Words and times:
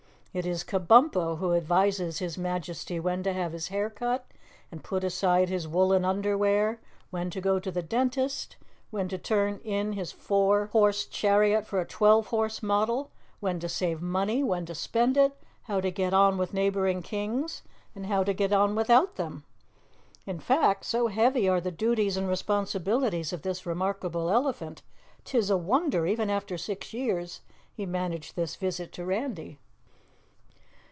It 0.33 0.45
is 0.45 0.63
Kabumpo 0.63 1.39
who 1.39 1.53
advises 1.53 2.19
His 2.19 2.37
Majesty 2.37 3.01
when 3.01 3.21
to 3.23 3.33
have 3.33 3.51
his 3.51 3.67
hair 3.67 3.89
cut 3.89 4.25
and 4.71 4.81
put 4.81 5.03
aside 5.03 5.49
his 5.49 5.67
woolen 5.67 6.05
underwear, 6.05 6.79
when 7.09 7.29
to 7.31 7.41
go 7.41 7.59
to 7.59 7.69
the 7.69 7.81
dentist, 7.81 8.55
when 8.91 9.09
to 9.09 9.17
turn 9.17 9.59
in 9.65 9.91
his 9.91 10.13
old 10.13 10.21
four 10.21 10.65
horse 10.67 11.05
chariot 11.05 11.67
for 11.67 11.81
a 11.81 11.85
twelve 11.85 12.27
horse 12.27 12.63
model, 12.63 13.11
when 13.41 13.59
to 13.59 13.67
save 13.67 14.01
money 14.01 14.41
when 14.41 14.65
to 14.67 14.73
spend 14.73 15.17
it, 15.17 15.33
how 15.63 15.81
to 15.81 15.91
get 15.91 16.13
on 16.13 16.37
with 16.37 16.53
neighboring 16.53 17.01
Kings 17.01 17.61
and 17.93 18.05
how 18.05 18.23
to 18.23 18.31
get 18.33 18.53
on 18.53 18.73
without 18.73 19.15
them. 19.17 19.43
In 20.25 20.39
fact, 20.39 20.85
so 20.85 21.07
heavy 21.07 21.49
are 21.49 21.59
the 21.59 21.71
duties 21.71 22.15
and 22.15 22.29
responsibilities 22.29 23.33
of 23.33 23.41
this 23.41 23.65
remarkable 23.65 24.29
elephant, 24.29 24.81
'tis 25.25 25.49
a 25.49 25.57
wonder, 25.57 26.07
even 26.07 26.29
after 26.29 26.57
six 26.57 26.93
years, 26.93 27.41
he 27.73 27.85
managed 27.85 28.37
this 28.37 28.55
visit 28.55 28.93
to 28.93 29.03
Randy. 29.03 29.59